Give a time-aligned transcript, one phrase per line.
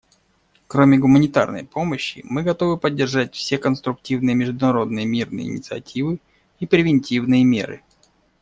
[0.67, 6.19] Кроме гуманитарной помощи, мы готовы поддержать все конструктивные международные мирные инициативы
[6.59, 7.83] и превентивные меры.